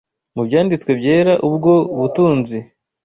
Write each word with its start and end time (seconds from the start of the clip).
Mu 0.35 0.41
Byanditswe 0.47 0.91
byera 0.99 1.33
ubwo 1.47 1.71
butunzi 1.99 2.57